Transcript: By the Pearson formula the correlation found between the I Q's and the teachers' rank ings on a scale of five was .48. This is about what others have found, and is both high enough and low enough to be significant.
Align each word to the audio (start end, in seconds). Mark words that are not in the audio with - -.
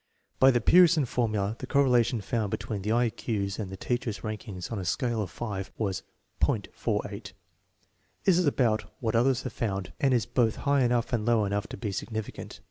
By 0.39 0.49
the 0.49 0.59
Pearson 0.61 1.05
formula 1.05 1.55
the 1.59 1.67
correlation 1.67 2.21
found 2.21 2.49
between 2.49 2.81
the 2.81 2.91
I 2.91 3.11
Q's 3.11 3.59
and 3.59 3.69
the 3.69 3.77
teachers' 3.77 4.23
rank 4.23 4.47
ings 4.47 4.69
on 4.71 4.79
a 4.79 4.83
scale 4.83 5.21
of 5.21 5.29
five 5.29 5.71
was 5.77 6.01
.48. 6.41 7.33
This 8.23 8.39
is 8.39 8.47
about 8.47 8.91
what 8.99 9.15
others 9.15 9.43
have 9.43 9.53
found, 9.53 9.93
and 9.99 10.11
is 10.11 10.25
both 10.25 10.55
high 10.65 10.81
enough 10.81 11.13
and 11.13 11.23
low 11.23 11.45
enough 11.45 11.67
to 11.67 11.77
be 11.77 11.91
significant. 11.91 12.59